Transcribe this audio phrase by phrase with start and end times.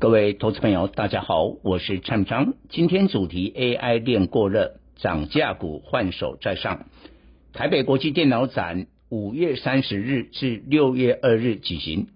[0.00, 2.54] 各位投资朋友，大家好，我是蔡明彰。
[2.68, 6.86] 今天主题 AI 链过热，涨价股换手在上。
[7.52, 12.06] 台北国际电脑展五月三十日至六月二日举行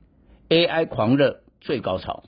[0.49, 2.23] ，AI 狂热最高潮。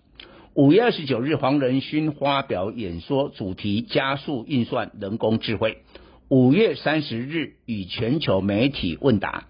[0.54, 5.84] 五月二十九日，黄仁勋发表演说，主题加速运算人工智慧。
[6.28, 9.46] 五月三十日，与全球媒体问答，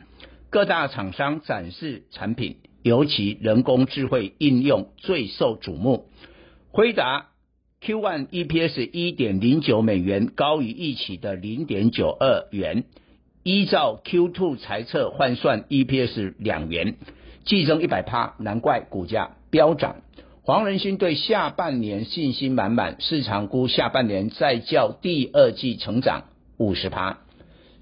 [0.51, 2.59] 各大厂商展示产品。
[2.85, 6.05] 尤其人工智慧应用最受瞩目。
[6.71, 7.29] 辉达
[7.81, 12.85] Q1 EPS 一点零九美元，高于预期的零点九二元。
[13.43, 16.97] 依照 Q2 财测换算 EPS 两元，
[17.45, 19.97] 季增一百趴，难怪股价飙涨。
[20.43, 26.25] 黄仁勋对下半年信心满满，市场估下半年再较第二季成长
[26.59, 27.21] 五十趴。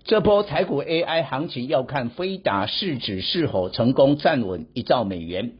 [0.04, 5.52] 这波台股 AI 行情要看飞达市值是否成功站稳一兆美元，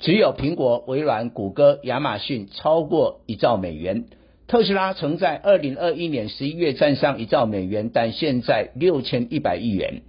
[0.00, 4.06] 只有苹果、微软、谷歌、亚马逊超过一兆美元。
[4.48, 10.02] 特斯拉曾在二零二一年十一月站上一兆美元，但现在六千一百亿元。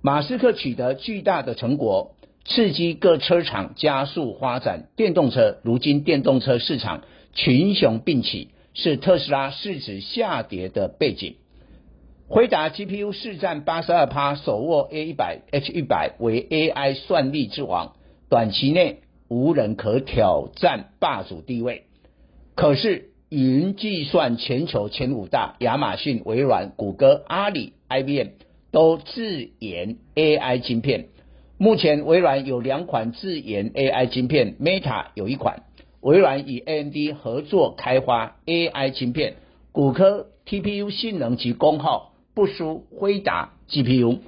[0.00, 2.14] 马斯克取得巨大的成果，
[2.46, 5.58] 刺激各车厂加速发展电动车。
[5.62, 7.02] 如今电动车市场
[7.34, 11.36] 群雄并起，是特斯拉市值下跌的背景。
[12.32, 17.96] 辉达 GPU 市占八十二趴，手握 A 一百 H 一百为 AI 算力之王，
[18.28, 21.86] 短期内无人可挑战霸主地位。
[22.54, 28.28] 可是云计算全球前五大，亚马逊、微软、谷歌、阿里、IBM
[28.70, 31.08] 都自研 AI 晶片。
[31.58, 35.64] 目前微软有两款自研 AI 晶片，Meta 有一款。
[36.00, 39.34] 微软与 AMD 合作开发 AI 晶片，
[39.72, 42.09] 谷歌 TPU 性能及功耗。
[42.40, 44.20] 不输辉达 GPU，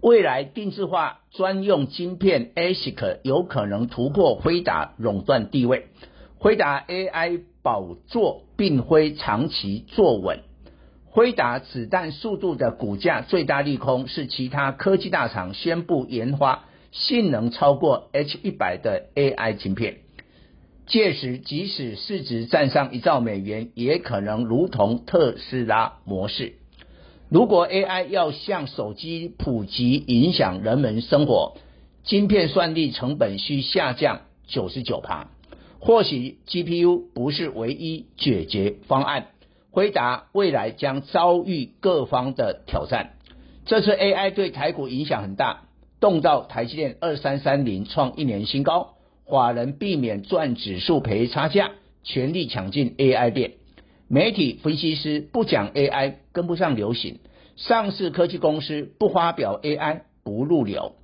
[0.00, 5.88] 未来定制化专用晶片 ASIC 有可能突破辉达垄断地位。
[6.38, 10.40] 辉达 AI 宝座并非长期坐稳。
[11.04, 19.98] 辉达子弹速度的股价最大利空是其他科技大厂宣布研发性能超过 H 一百的 AI 晶片，
[20.86, 26.54] 届时即使市值站上一兆美元，也可能如同特斯拉模式。
[27.30, 31.58] 如果 AI 要向手机普及，影响人们生活，
[32.02, 35.28] 晶片算力成本需下降九十九趴。
[35.78, 39.26] 或许 GPU 不是唯一解决方案，
[39.70, 43.10] 回答未来将遭遇各方的挑战。
[43.66, 45.64] 这次 AI 对台股影响很大，
[46.00, 48.94] 动到台积电二三三零创一年新高，
[49.26, 51.72] 法人避免赚指数赔差价，
[52.02, 53.52] 全力抢进 AI 店。
[54.10, 57.16] 媒体分析师不讲 AI，跟不上流行；
[57.56, 60.94] 上市科技公司不发表 AI，不入流。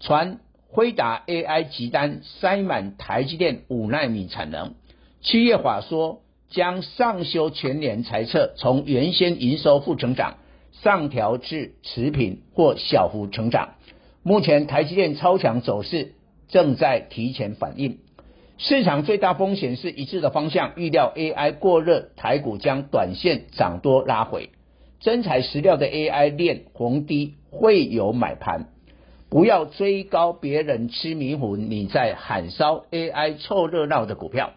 [0.00, 4.72] 传辉达 AI 急单塞满台积电五奈米产能，
[5.20, 10.38] 七月法说将上修全年财测，从原先营收负成长
[10.72, 13.74] 上调至持平或小幅成长。
[14.22, 16.14] 目前台积电超强走势
[16.48, 17.98] 正在提前反应。
[18.58, 24.48] 市场最大风险是一致的方向，预料 AI 过热，台股将短线涨多拉回。
[24.98, 28.68] 真材实料的 AI 链红低会有买盘，
[29.28, 34.52] 不要追高别人吃迷糊，你在喊烧 AI 凑热闹的股票。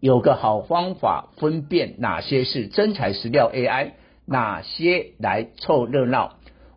[0.00, 3.92] 有个好方法分辨哪些是真材实料 AI，
[4.26, 6.34] 哪些来凑热闹。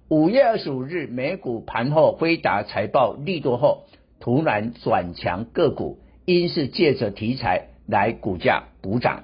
[0.08, 3.86] 五月二十五日美股盘后，辉达财报利多后，
[4.20, 5.98] 突然转强个股。
[6.36, 9.24] 因是借着题材来股价补涨，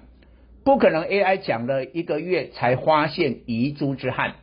[0.64, 4.36] 不可能 AI 讲了一个月才发现遗珠之憾。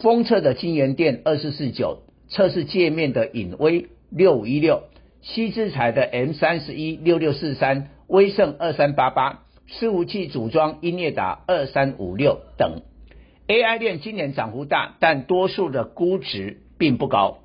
[0.00, 4.82] 封测的晶圆店二四四九，测试界面的颖威六五一六，
[5.22, 12.82] 矽智财的 M 三十一六六四三，威盛二三八八，伺服器组装英业达二三五六等。
[13.48, 17.38] AI 链今年涨幅大，但多数的估值并不高。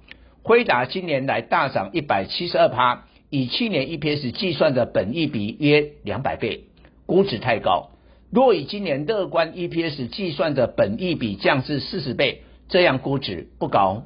[0.43, 3.05] 辉达今年来大涨一百七十二趴。
[3.29, 6.65] 以去年 EPS 计算的本益比约两百倍，
[7.05, 7.91] 估值太高。
[8.31, 14.03] 若以今年乐观 EPS 计算的本益比降至四十倍，这样估值不高。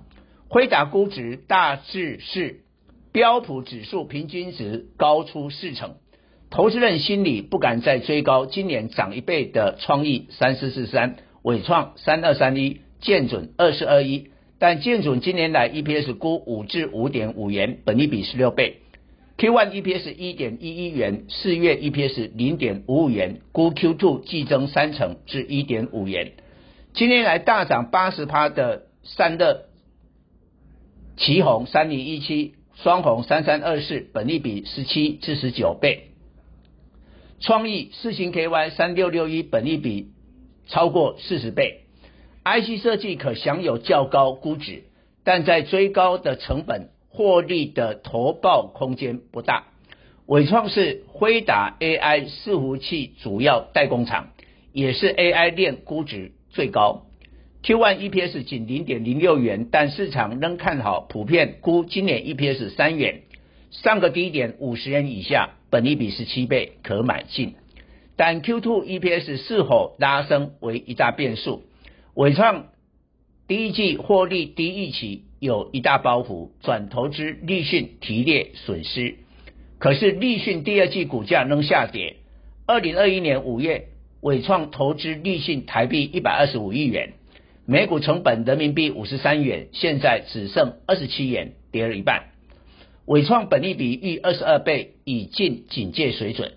[0.47, 2.61] 辉达估值大致是
[3.11, 5.95] 标普指数平均值高出四成，
[6.49, 14.29] 投资人心里不敢再追高，今年涨一倍的创意三四四三，纬创三二三一，建准二四二一，
[14.59, 18.77] 但建准今年来 EPS 估五至五点五元，本益比十六倍
[19.37, 26.33] ，Q1 EPS 一点一一元，四月 EPS 零点五五元，估 Q2 季增三成至一点五元，
[26.93, 29.65] 今天来大涨八十趴的散热，
[31.17, 36.09] 奇鋐三零一七，双红三三二四，本利比十七至十九倍。
[37.39, 40.11] 创意四星 KY 三六六一，本利比
[40.67, 41.81] 超过四十倍
[42.45, 44.83] ，IC 设计可享有较高估值，
[45.25, 49.65] 但在追高的成本获利的投报空间不大。
[50.25, 54.29] 伟创是辉达 AI 伺服器主要代工厂，
[54.71, 57.05] 也是 AI 链估值最高。
[57.63, 63.21] Q1 EPS 仅零点零六元，但市场仍看好，普遍估今年 EPS 三元。
[63.69, 67.55] 上个低点五十元以下，本益比十七倍可买进，
[68.15, 71.63] 但 Q2 EPS 是否拉升为一大变数。
[72.15, 72.67] 伟创
[73.47, 79.15] 第一季获利低预期有一大包袱，转投资立讯提列损失。
[79.77, 82.15] 可是立讯第二季股价仍下跌。
[82.65, 83.89] 二零二一年五月，
[84.21, 87.15] 纬创投资立讯台币一百二十五亿元，
[87.65, 92.29] 每股成本人民币五十三元，现在只剩二十七元，跌了一半。
[93.05, 96.53] 纬创本利比逾二十二倍，已近警戒水准。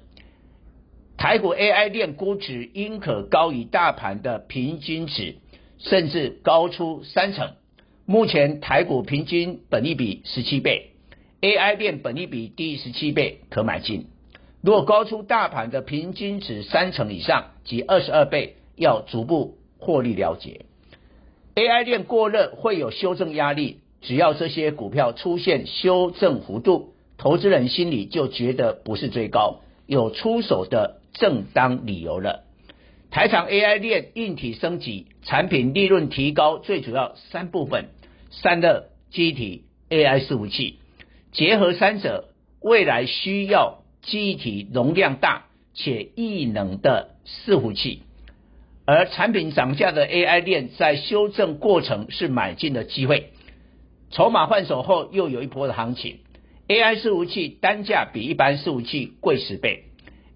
[1.17, 5.39] 台股 AI 链估值应可高于大盘的平均值，
[5.79, 7.51] 甚至高出三成。
[8.09, 10.91] 目前台股平均本益比十七倍
[11.41, 14.07] ，AI 链本益比低于十七倍可买进。
[14.63, 20.67] 如果高出大盘的平均值三成以上，即二十二倍，要逐步获利了结。
[21.57, 23.81] AI 链过热会有修正压力。
[24.03, 32.45] 只要这些股票出现修正幅度，投资人心里就觉得不是最高，有出手的正当理由了。
[33.11, 37.87] 台厂 AI 链硬体升级，产品利润提高，最主要三部分：
[38.43, 40.79] 散热、机体、AI 伺服器，
[41.33, 42.29] 结合三者，
[42.61, 48.03] 未来需要机体容量大且异能的伺服器。
[48.85, 53.31] 而产品涨价的 AI 链在修正过程是买进的机会。
[54.11, 56.19] 筹码换手后，又有一波的行情。
[56.69, 59.85] AI 伺服器单价比一般伺服器贵十倍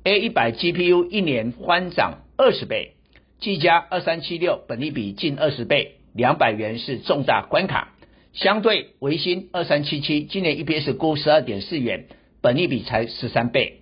[0.05, 2.94] ，A 一百 GPU 一年翻涨二十倍。
[3.38, 7.94] 技嘉二三七六本利比近二十倍，两百元是重大关卡。
[8.32, 12.06] 相对微星二三七七，今年 EPS 估十二点四元，
[12.40, 13.80] 本益比才十三倍。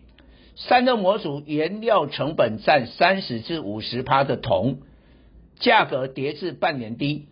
[0.56, 4.78] 散热模组原料成本占三十至五十趴的铜，
[5.60, 7.26] 价格跌至半年低。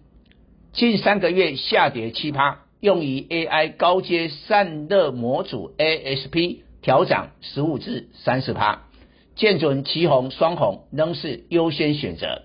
[0.72, 8.82] 近三个月下跌七趴，用于 AI 高阶散热模组 ASP 调涨十五至三十趴，
[9.34, 12.42] 建准、奇红、双红仍是优先选择。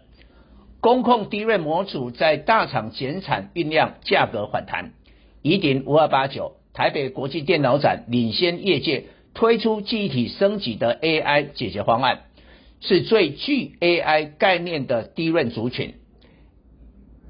[0.82, 4.94] 工控低润模组在大厂减产酝酿，价格反弹。
[5.44, 9.06] 宜鼎五二八九，台北国际电脑展领先业界
[9.36, 12.24] 推出记忆体升级的 AI 解决方案，
[12.80, 15.94] 是最具 AI 概念的 DRAM 族群。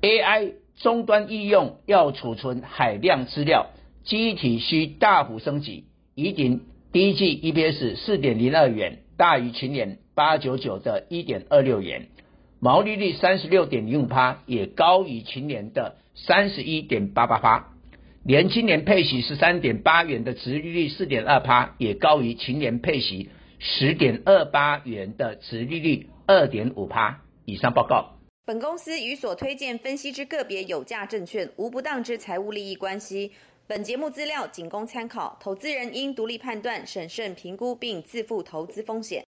[0.01, 3.67] AI 终端应用要储存海量资料，
[4.05, 5.87] 记忆体需大幅升级。
[6.15, 6.61] 宜鼎
[6.93, 12.07] 第一季 EPS 四点零二元，大于去年八九九的一点二六元，
[12.63, 17.73] 毛利率三十六点零五趴，也高于去年的三十一点八八趴。
[18.23, 27.21] 连今年配息十三点八元的殖利率四点二趴，也高于去年配息十点二八元的殖利率二点五趴。
[27.45, 28.19] 以上报告。
[28.45, 33.31] 本公司与所推荐分析之个别有价证券无不当之财务利益关系。
[33.65, 39.19] 本节目资料仅供参考，投资人应独立判断、审慎评估并自负投资风险。